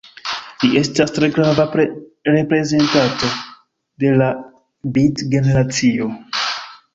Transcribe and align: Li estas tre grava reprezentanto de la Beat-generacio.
Li 0.61 0.69
estas 0.79 1.11
tre 1.17 1.27
grava 1.35 1.65
reprezentanto 1.79 3.29
de 4.05 4.15
la 4.23 4.31
Beat-generacio. 4.97 6.11